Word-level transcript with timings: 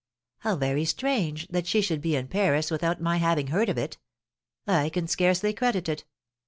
"How 0.39 0.55
very 0.55 0.83
strange 0.85 1.47
that 1.49 1.67
she 1.67 1.79
should 1.79 2.01
be 2.01 2.15
in 2.15 2.27
Paris 2.27 2.71
without 2.71 2.99
my 3.03 3.17
having 3.17 3.49
heard 3.49 3.69
of 3.69 3.77
it! 3.77 3.99
I 4.65 4.89
can 4.89 5.07
scarcely 5.07 5.53
credit 5.53 5.87
it. 5.87 6.05